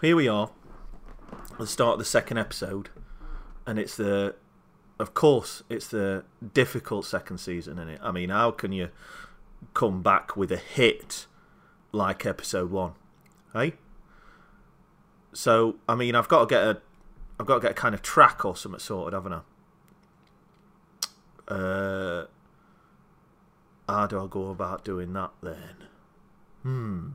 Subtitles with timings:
[0.00, 0.50] here we are
[1.58, 2.88] the start of the second episode,
[3.66, 4.34] and it's the,
[4.98, 8.00] of course, it's the difficult second season, is it?
[8.02, 8.88] I mean, how can you
[9.74, 11.26] come back with a hit
[11.92, 12.92] like episode one,
[13.52, 13.74] hey?
[15.32, 16.80] So, I mean, I've got to get a,
[17.38, 19.34] I've got to get a kind of track or something sorted, haven't
[21.48, 21.52] I?
[21.52, 22.26] Uh,
[23.88, 25.76] how do I go about doing that then?
[26.62, 27.08] Hmm.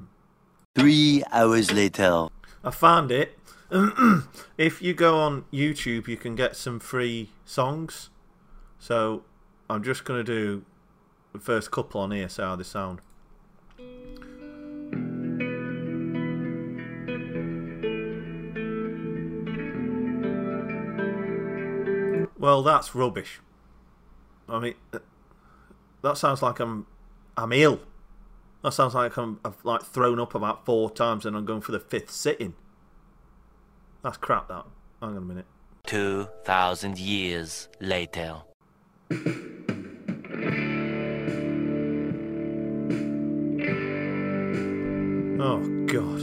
[0.75, 2.27] Three hours later.
[2.65, 3.37] I found it.
[4.57, 8.09] if you go on YouTube, you can get some free songs.
[8.79, 9.23] So
[9.69, 10.65] I'm just going to do
[11.31, 13.01] the first couple on here, see how they sound.
[22.37, 23.41] Well, that's rubbish.
[24.49, 24.75] I mean,
[26.01, 26.85] that sounds like I'm
[27.37, 27.79] I'm ill.
[28.63, 31.71] That sounds like I'm I've like thrown up about four times and I'm going for
[31.71, 32.53] the fifth sitting.
[34.05, 34.47] That's crap.
[34.49, 34.65] That.
[35.01, 35.47] Hang on a minute.
[35.83, 38.43] Two thousand years later.
[45.41, 46.19] Oh God.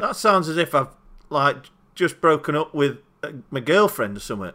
[0.00, 0.88] That sounds as if I've
[1.30, 4.54] like just broken up with uh, my girlfriend or something.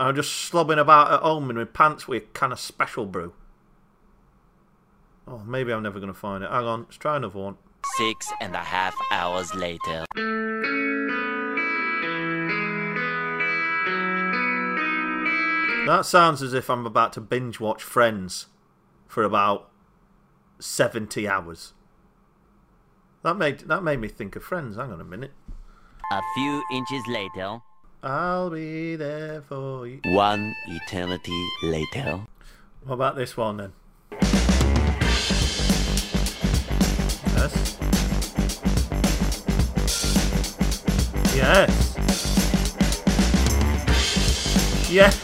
[0.00, 3.34] I'm just slobbing about at home in my pants with a kind of special brew.
[5.26, 6.50] Oh, maybe I'm never going to find it.
[6.50, 7.58] Hang on, let's try another one.
[7.96, 10.04] Six and a half hours later.
[15.86, 18.46] That sounds as if I'm about to binge watch Friends
[19.06, 19.70] for about
[20.58, 21.72] 70 hours.
[23.22, 24.76] That made that made me think of Friends.
[24.76, 25.32] Hang on a minute.
[26.12, 27.60] A few inches later.
[28.02, 30.00] I'll be there for you.
[30.04, 32.26] One eternity later.
[32.84, 33.72] What about this one then?
[37.38, 37.78] Yes.
[41.36, 41.70] Yes.
[44.90, 45.14] Yes.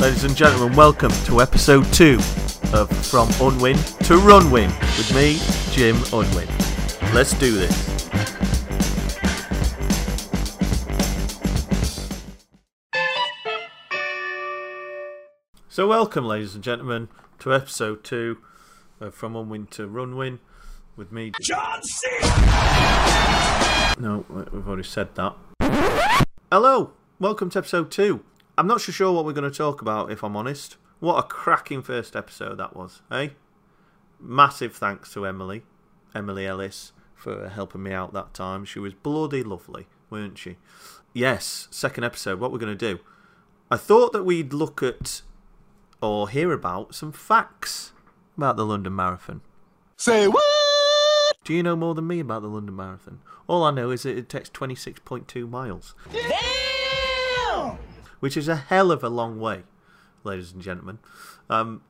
[0.00, 2.14] Ladies and gentlemen, welcome to episode two
[2.72, 5.38] of From Unwin to Runwin with me,
[5.72, 6.48] Jim Unwin.
[7.12, 7.90] Let's do this.
[15.68, 17.08] So, welcome, ladies and gentlemen,
[17.40, 18.38] to episode two
[19.02, 20.38] of From Unwin to Runwin
[20.96, 22.08] with me, John C.
[23.98, 25.34] No, we've already said that.
[26.50, 28.24] Hello, welcome to episode two.
[28.56, 30.76] I'm not so sure what we're going to talk about, if I'm honest.
[31.00, 33.30] What a cracking first episode that was, eh?
[34.20, 35.64] Massive thanks to Emily,
[36.14, 38.64] Emily Ellis, for helping me out that time.
[38.64, 40.58] She was bloody lovely, weren't she?
[41.12, 43.00] Yes, second episode, what we're going to do.
[43.70, 45.22] I thought that we'd look at
[46.00, 47.91] or hear about some facts
[48.36, 49.40] about the London Marathon.
[49.96, 50.42] Say what?
[51.44, 53.20] Do you know more than me about the London Marathon?
[53.48, 55.94] All I know is that it takes 26.2 miles.
[56.12, 57.78] Damn!
[58.20, 59.64] Which is a hell of a long way,
[60.22, 60.98] ladies and gentlemen.
[61.50, 61.82] Um,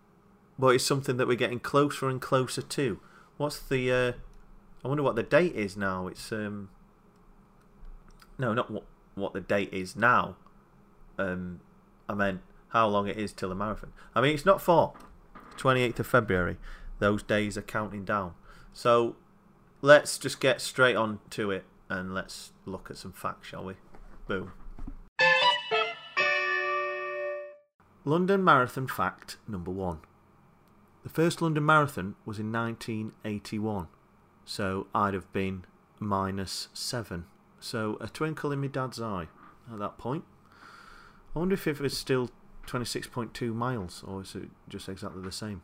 [0.59, 3.01] but it's something that we're getting closer and closer to.
[3.37, 3.93] What's the.
[3.93, 4.13] Uh,
[4.85, 6.07] I wonder what the date is now.
[6.07, 6.33] It's.
[6.33, 6.71] um.
[8.39, 10.37] No, not what, what the date is now.
[11.19, 11.61] Um,
[12.09, 13.93] I meant how long it is till the marathon.
[14.15, 14.95] I mean, it's not far.
[15.57, 16.57] 28th of February.
[16.99, 18.35] Those days are counting down.
[18.73, 19.17] So
[19.81, 23.75] let's just get straight on to it and let's look at some facts, shall we?
[24.27, 24.53] Boom.
[28.05, 30.01] London Marathon fact number one.
[31.03, 33.89] The first London Marathon was in 1981,
[34.45, 35.65] so I'd have been
[35.99, 37.27] minus seven.
[37.61, 39.29] So a twinkle in my dad's eye
[39.73, 40.25] at that point.
[41.35, 42.31] I wonder if it was still
[42.72, 45.62] 26.2 miles or is it just exactly the same?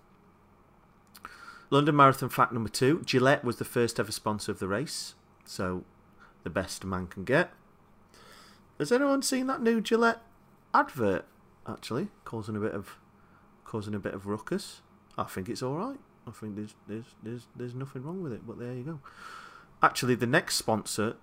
[1.70, 5.14] London Marathon fact number two Gillette was the first ever sponsor of the race,
[5.44, 5.84] so
[6.42, 7.52] the best a man can get.
[8.78, 10.22] Has anyone seen that new Gillette
[10.74, 11.24] advert?
[11.66, 12.97] Actually, causing a bit of
[13.64, 14.80] causing a bit of ruckus.
[15.18, 15.98] I think it's all right.
[16.26, 18.47] I think there's there's there's there's nothing wrong with it.
[18.47, 19.00] But there you go.
[19.83, 21.16] Actually, the next sponsor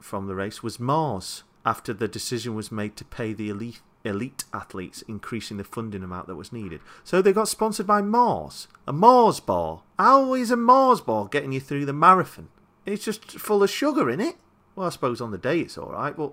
[0.00, 1.44] from the race was Mars.
[1.64, 6.26] After the decision was made to pay the elite elite athletes, increasing the funding amount
[6.28, 6.80] that was needed.
[7.04, 9.82] So they got sponsored by Mars, a Mars bar.
[9.98, 12.48] How is a Mars bar getting you through the marathon?
[12.84, 14.36] It's just full of sugar in it.
[14.74, 16.32] Well, I suppose on the day it's all right, but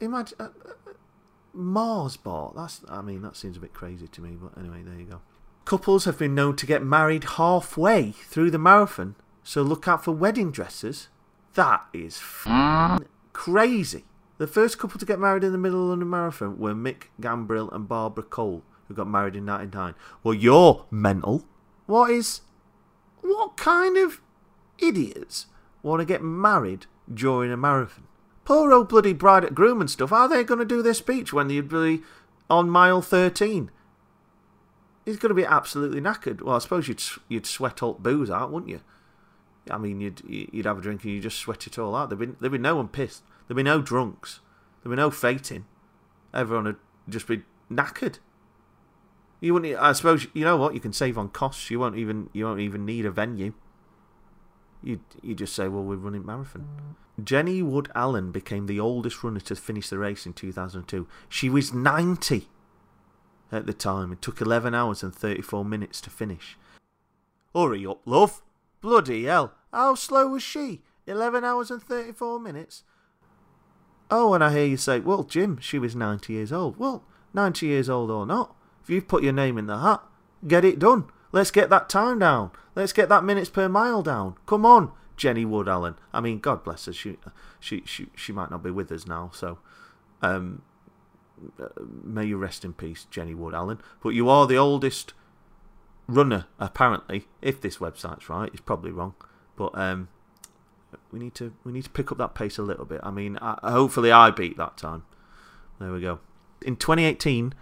[0.00, 0.92] imagine uh, uh,
[1.52, 2.52] Mars bar.
[2.54, 5.20] That's I mean that seems a bit crazy to me, but anyway, there you go.
[5.64, 10.12] Couples have been known to get married halfway through the marathon, so look out for
[10.12, 11.08] wedding dresses.
[11.54, 12.20] That is
[13.32, 14.04] crazy.
[14.38, 17.72] The first couple to get married in the middle of London Marathon were Mick Gambrill
[17.72, 19.94] and Barbara Cole, who got married in 99.
[20.22, 21.44] Well, you're mental.
[21.86, 22.40] What is.
[23.20, 24.20] What kind of
[24.78, 25.46] idiots
[25.82, 28.04] want to get married during a marathon.
[28.44, 30.12] Poor old bloody bride at groom and stuff.
[30.12, 32.02] Are they going to do their speech when they'd be
[32.50, 33.70] on mile 13?
[35.04, 36.42] He's going to be absolutely knackered.
[36.42, 38.80] Well, I suppose you'd you'd sweat all booze out, wouldn't you?
[39.70, 42.10] I mean, you'd you'd have a drink and you just sweat it all out.
[42.10, 43.22] There'd be there'd be no one pissed.
[43.46, 44.40] There'd be no drunks.
[44.82, 45.66] There'd be no fainting.
[46.32, 46.76] Everyone would
[47.08, 48.18] just be knackered.
[49.40, 49.78] You wouldn't.
[49.78, 51.70] I suppose you know what you can save on costs.
[51.70, 53.52] You won't even you won't even need a venue.
[54.82, 56.96] You you just say, well, we're running marathon.
[57.22, 61.06] Jenny Wood Allen became the oldest runner to finish the race in 2002.
[61.28, 62.48] She was 90
[63.52, 64.12] at the time.
[64.12, 66.58] It took 11 hours and 34 minutes to finish.
[67.54, 68.42] Hurry up, love.
[68.80, 69.54] Bloody hell.
[69.72, 70.82] How slow was she?
[71.06, 72.82] 11 hours and 34 minutes?
[74.16, 76.76] Oh, and I hear you say, well, Jim, she was 90 years old.
[76.76, 77.02] Well,
[77.32, 80.04] 90 years old or not, if you've put your name in the hat,
[80.46, 81.06] get it done.
[81.32, 82.52] Let's get that time down.
[82.76, 84.36] Let's get that minutes per mile down.
[84.46, 85.96] Come on, Jenny Wood Allen.
[86.12, 86.92] I mean, God bless her.
[86.92, 87.16] She,
[87.58, 89.58] she, she, she might not be with us now, so
[90.22, 90.62] um,
[92.04, 93.80] may you rest in peace, Jenny Wood Allen.
[94.00, 95.12] But you are the oldest
[96.06, 97.26] runner, apparently.
[97.42, 99.14] If this website's right, it's probably wrong.
[99.56, 100.06] But um,
[101.12, 103.00] we need to we need to pick up that pace a little bit.
[103.02, 105.04] I mean, I, hopefully I beat that time.
[105.78, 106.20] There we go.
[106.62, 107.54] In 2018,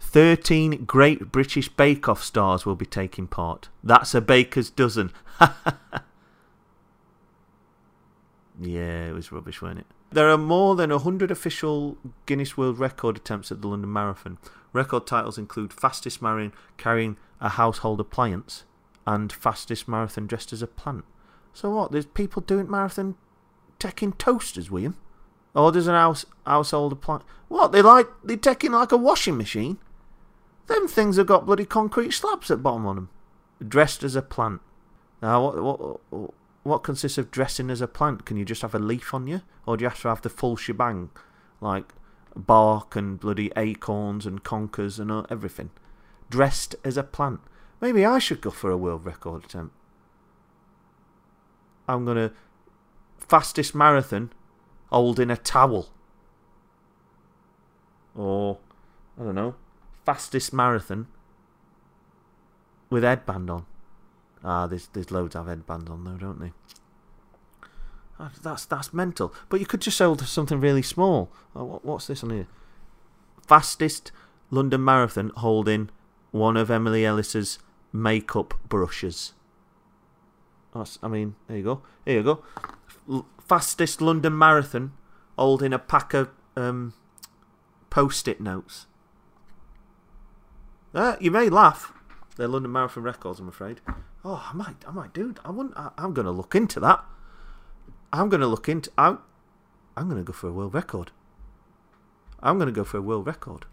[0.00, 3.68] 13 Great British Bake Off stars will be taking part.
[3.84, 5.12] That's a baker's dozen.
[8.60, 9.86] yeah, it was rubbish, wasn't it?
[10.12, 11.96] There are more than 100 official
[12.26, 14.38] Guinness World Record attempts at the London Marathon.
[14.72, 18.64] Record titles include fastest marathon carrying a household appliance
[19.06, 21.04] and fastest marathon dressed as a plant.
[21.52, 21.92] So what?
[21.92, 23.16] There's people doing marathon
[23.78, 24.96] taking toasters, William?
[25.54, 27.24] Or there's an house household appliance.
[27.48, 27.72] What?
[27.72, 29.78] They like they taking like a washing machine?
[30.66, 33.10] Them things have got bloody concrete slabs at bottom on them.
[33.66, 34.60] Dressed as a plant.
[35.20, 38.24] Now, what, what, what consists of dressing as a plant?
[38.24, 39.42] Can you just have a leaf on you?
[39.66, 41.10] Or do you have to have the full shebang?
[41.60, 41.92] Like
[42.36, 45.70] bark and bloody acorns and conkers and uh, everything.
[46.30, 47.40] Dressed as a plant.
[47.80, 49.74] Maybe I should go for a world record attempt.
[51.94, 52.32] I'm going to.
[53.18, 54.32] Fastest marathon
[54.90, 55.88] holding a towel.
[58.16, 58.58] Or,
[59.18, 59.54] I don't know,
[60.04, 61.06] fastest marathon
[62.90, 63.66] with headband on.
[64.42, 66.52] Ah, there's there's loads have headbands on though, don't they?
[68.18, 69.32] Ah, that's that's mental.
[69.48, 71.30] But you could just hold something really small.
[71.54, 72.48] Oh, what, what's this on here?
[73.46, 74.12] Fastest
[74.50, 75.90] London Marathon holding
[76.30, 77.58] one of Emily Ellis's
[77.92, 79.34] makeup brushes.
[80.74, 81.82] I mean, there you go.
[82.04, 83.24] Here you go.
[83.46, 84.92] Fastest London Marathon
[85.36, 86.94] holding a pack of um,
[87.88, 88.86] post-it notes.
[90.94, 91.92] Uh, you may laugh.
[92.36, 93.80] They're London Marathon records, I'm afraid.
[94.24, 95.34] Oh, I might, I might do.
[95.44, 95.76] I wouldn't.
[95.76, 97.04] I, am going to look into that.
[98.12, 98.90] I'm going to look into.
[98.98, 99.18] I'm,
[99.96, 101.10] I'm going to go for a world record.
[102.42, 103.66] I'm going to go for a world record.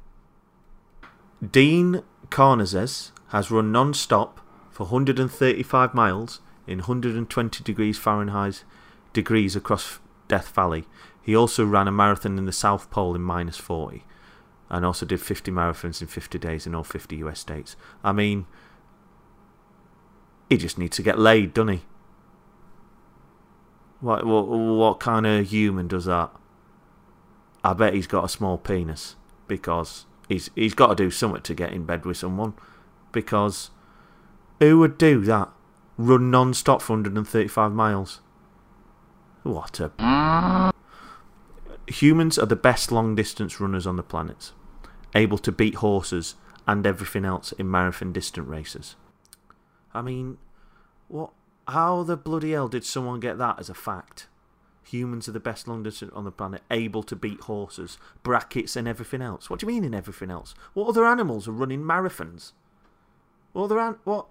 [1.52, 4.42] Dean Karnazes has run non-stop
[4.72, 8.64] for 135 miles in 120 degrees Fahrenheit
[9.14, 10.86] degrees across Death Valley.
[11.22, 14.04] He also ran a marathon in the South Pole in minus 40
[14.69, 17.75] and also did 50 marathons in 50 days in all 50 US states.
[18.04, 18.46] I mean,
[20.50, 21.81] he just needs to get laid, doesn't he?
[24.00, 26.31] What, what, what kind of human does that?
[27.64, 29.16] I bet he's got a small penis
[29.47, 32.54] because he's he's got to do something to get in bed with someone.
[33.12, 33.71] Because
[34.59, 35.50] who would do that?
[35.97, 38.21] Run non-stop for 135 miles.
[39.44, 40.71] What a
[41.87, 44.51] humans are the best long distance runners on the planet,
[45.16, 46.35] able to beat horses
[46.68, 48.95] and everything else in marathon distant races.
[49.94, 50.37] I mean,
[51.07, 51.31] what?
[51.68, 54.27] How the bloody hell did someone get that as a fact?
[54.85, 58.87] Humans are the best long distance on the planet, able to beat horses, brackets, and
[58.87, 59.49] everything else.
[59.49, 60.56] What do you mean in everything else?
[60.73, 62.54] What other animals are running marathons?
[63.51, 64.27] What other an what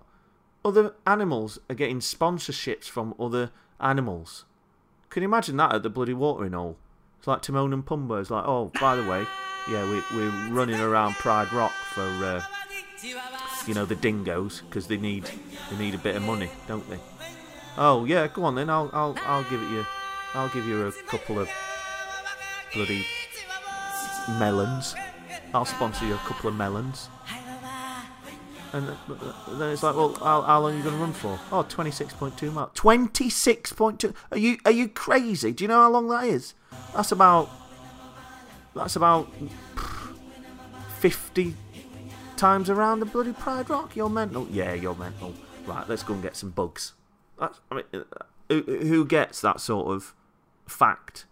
[0.66, 4.44] other animals are getting sponsorships from other animals?
[5.10, 6.76] Can you imagine that at the bloody watering hole?
[7.18, 8.20] It's like Timon and Pumbaa.
[8.20, 9.24] It's like, oh, by the way,
[9.70, 12.42] yeah, we, we're running around Pride Rock for, uh,
[13.66, 15.30] you know, the dingoes because they need
[15.70, 16.98] they need a bit of money, don't they?
[17.78, 18.68] Oh yeah, go on then.
[18.68, 19.86] I'll I'll I'll give it you.
[20.34, 21.48] I'll give you a couple of
[22.74, 23.06] bloody
[24.38, 24.94] melons.
[25.54, 27.08] I'll sponsor you a couple of melons.
[28.72, 28.88] And
[29.58, 31.38] then it's like, well, how, how long are you going to run for?
[31.52, 32.70] Oh, 26.2 miles.
[32.74, 34.14] 26.2?
[34.32, 35.52] Are you, are you crazy?
[35.52, 36.54] Do you know how long that is?
[36.94, 37.48] That's about.
[38.74, 39.32] That's about.
[40.98, 41.54] 50
[42.36, 43.94] times around the bloody Pride Rock.
[43.94, 44.46] You're mental.
[44.50, 45.34] Yeah, you're mental.
[45.66, 46.92] Right, let's go and get some bugs.
[47.38, 48.02] That's, I mean, uh,
[48.48, 50.14] who, who gets that sort of
[50.66, 51.26] fact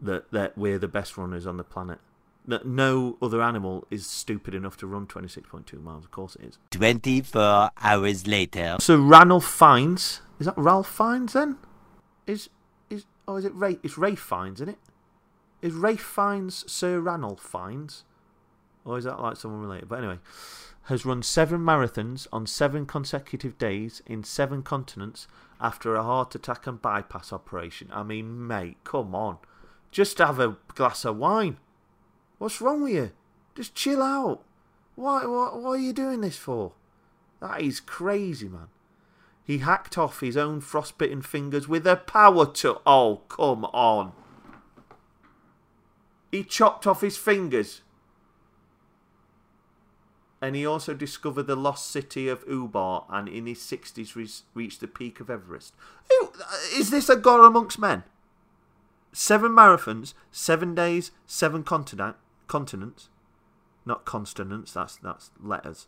[0.00, 1.98] that that we're the best runners on the planet?
[2.48, 6.04] That no other animal is stupid enough to run 26.2 miles.
[6.04, 6.58] Of course it is.
[6.70, 8.78] 24 hours later.
[8.80, 11.58] So Ranulph Fiennes is that Ralph Fiennes then?
[12.26, 12.48] Is
[12.88, 13.78] is oh is it Ray?
[13.82, 14.78] It's Ray Fiennes, isn't it?
[15.60, 18.04] Is Ray Fiennes Sir Ranulph Fiennes,
[18.84, 19.88] or is that like someone related?
[19.88, 20.18] But anyway,
[20.84, 25.26] has run seven marathons on seven consecutive days in seven continents
[25.60, 27.88] after a heart attack and bypass operation.
[27.92, 29.38] I mean, mate, come on,
[29.90, 31.58] just have a glass of wine.
[32.38, 33.10] What's wrong with you?
[33.54, 34.42] Just chill out.
[34.94, 36.72] Why, what, what are you doing this for?
[37.40, 38.68] That is crazy, man.
[39.44, 42.82] He hacked off his own frostbitten fingers with a power tool.
[42.86, 44.12] Oh, come on.
[46.30, 47.82] He chopped off his fingers.
[50.40, 54.80] And he also discovered the lost city of Ubar and in his 60s re- reached
[54.80, 55.74] the peak of Everest.
[56.10, 58.04] Who, uh, is this a god amongst men?
[59.12, 62.16] Seven marathons, seven days, seven continent,
[62.48, 63.08] continents.
[63.86, 65.86] Not consonants, that's, that's letters.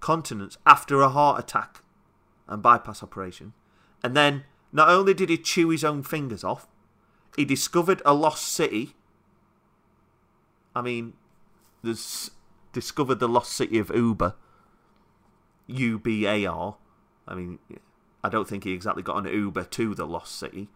[0.00, 1.82] Continents after a heart attack
[2.46, 3.52] and bypass operation.
[4.02, 6.66] And then not only did he chew his own fingers off,
[7.36, 8.94] he discovered a lost city.
[10.74, 11.14] I mean,
[11.82, 12.30] there's
[12.72, 14.34] discovered the lost city of Uber.
[15.66, 16.76] U B A R.
[17.26, 17.58] I mean,
[18.24, 20.68] I don't think he exactly got an Uber to the lost city.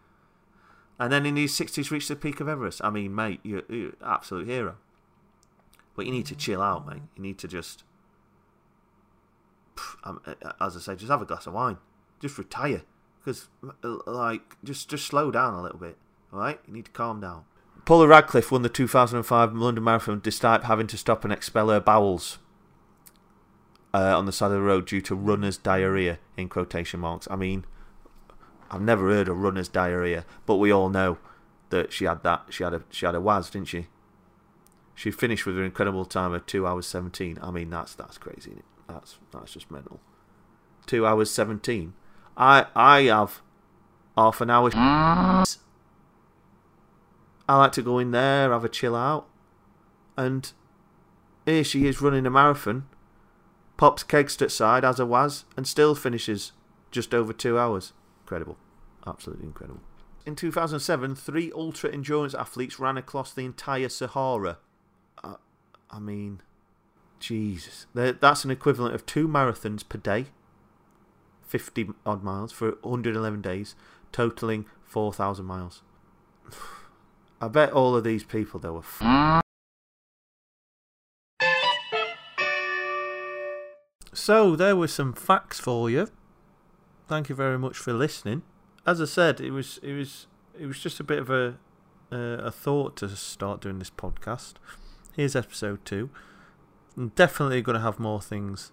[0.99, 2.79] And then in his 60s reached the peak of Everest.
[2.83, 4.75] I mean, mate, you're, you're an absolute hero.
[5.95, 7.01] But you need to chill out, mate.
[7.15, 7.83] You need to just,
[10.03, 10.21] um,
[10.59, 11.77] as I say, just have a glass of wine.
[12.19, 12.83] Just retire,
[13.19, 13.49] because
[13.81, 15.97] like just just slow down a little bit.
[16.31, 17.45] All right, you need to calm down.
[17.85, 22.39] Paula Radcliffe won the 2005 London Marathon despite having to stop and expel her bowels
[23.93, 26.19] uh, on the side of the road due to runner's diarrhea.
[26.37, 27.27] In quotation marks.
[27.29, 27.65] I mean,
[28.71, 31.17] I've never heard of runner's diarrhea, but we all know
[31.69, 32.45] that she had that.
[32.49, 33.87] She had a she had a was, didn't she?
[34.95, 37.39] She finished with an incredible time of two hours seventeen.
[37.41, 38.61] I mean, that's that's crazy.
[38.87, 39.99] That's that's just mental.
[40.85, 41.93] Two hours seventeen.
[42.37, 43.41] I I have
[44.17, 44.69] half an hour.
[44.73, 45.45] I
[47.49, 49.27] like to go in there, have a chill out,
[50.15, 50.51] and
[51.45, 52.87] here she is running a marathon.
[53.75, 56.53] Pops Kegsted side as a was, and still finishes
[56.91, 57.91] just over two hours.
[58.21, 58.57] Incredible,
[59.05, 59.81] absolutely incredible.
[60.25, 64.59] In 2007, three ultra endurance athletes ran across the entire Sahara.
[65.93, 66.41] I mean,
[67.19, 67.85] Jesus.
[67.93, 70.25] That's an equivalent of two marathons per day,
[71.43, 73.75] 50 odd miles for 111 days,
[74.11, 75.83] totaling 4,000 miles.
[77.41, 78.79] I bet all of these people, they were.
[78.79, 79.43] F-
[84.13, 86.09] so, there were some facts for you.
[87.07, 88.41] Thank you very much for listening.
[88.87, 90.27] As I said, it was it was
[90.59, 91.57] it was just a bit of a
[92.11, 94.53] uh, a thought to start doing this podcast.
[95.15, 96.09] Here's episode two.
[96.97, 98.71] I'm definitely going to have more things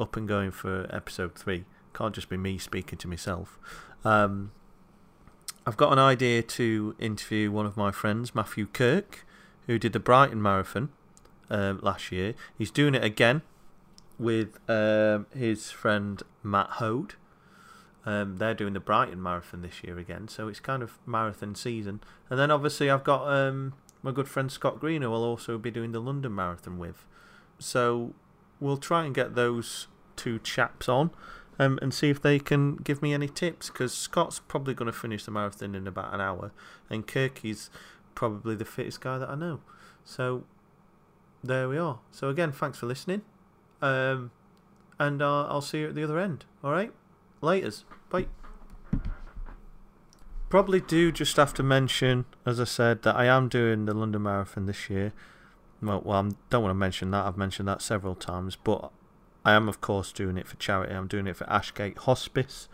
[0.00, 1.64] up and going for episode three.
[1.94, 3.56] Can't just be me speaking to myself.
[4.04, 4.50] Um,
[5.64, 9.24] I've got an idea to interview one of my friends, Matthew Kirk,
[9.68, 10.88] who did the Brighton Marathon
[11.48, 12.34] um, last year.
[12.58, 13.42] He's doing it again
[14.18, 17.14] with um, his friend Matt Hode.
[18.04, 22.00] Um, they're doing the Brighton Marathon this year again, so it's kind of marathon season.
[22.28, 25.70] And then obviously I've got um, my good friend Scott Green, who I'll also be
[25.70, 27.06] doing the London Marathon with.
[27.58, 28.14] So
[28.58, 31.10] we'll try and get those two chaps on
[31.58, 34.98] um, and see if they can give me any tips because Scott's probably going to
[34.98, 36.52] finish the marathon in about an hour
[36.88, 37.70] and Kirky's
[38.14, 39.60] probably the fittest guy that I know.
[40.04, 40.44] So
[41.44, 42.00] there we are.
[42.10, 43.22] So again, thanks for listening.
[43.82, 44.30] Um,
[44.98, 46.44] and uh, I'll see you at the other end.
[46.62, 46.92] All right?
[47.42, 47.84] Laters.
[48.10, 48.26] Bye.
[50.50, 54.24] Probably do just have to mention, as I said, that I am doing the London
[54.24, 55.12] Marathon this year.
[55.80, 57.24] Well, well, I don't want to mention that.
[57.24, 58.90] I've mentioned that several times, but
[59.44, 60.92] I am, of course, doing it for charity.
[60.92, 62.68] I'm doing it for Ashgate Hospice.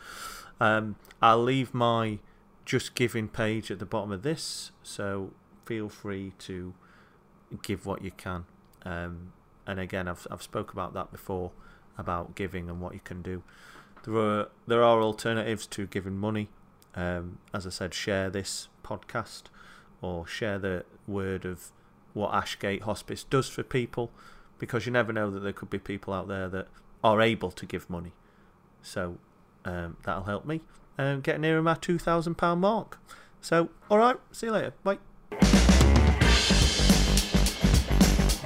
[0.59, 2.19] Um, I'll leave my
[2.65, 5.33] Just Giving page at the bottom of this, so
[5.67, 6.73] feel free to
[7.63, 8.47] give what you can.
[8.87, 9.33] Um,
[9.67, 11.53] and again, I've I've spoke about that before
[11.99, 13.43] about giving and what you can do.
[14.05, 16.49] There are there are alternatives to giving money.
[16.97, 19.45] Um, as I said, share this podcast
[20.01, 21.71] or share the word of
[22.15, 24.11] what Ashgate Hospice does for people
[24.59, 26.69] because you never know that there could be people out there that
[27.05, 28.13] are able to give money.
[28.83, 29.19] So
[29.65, 30.63] um, that'll help me
[30.99, 32.99] um, get nearer my £2,000 mark.
[33.41, 34.73] So, alright, see you later.
[34.83, 34.99] Bye.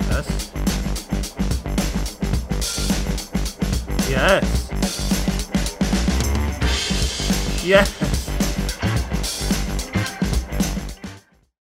[0.08, 0.52] Yes.
[4.10, 4.70] Yes.
[7.64, 8.09] Yes.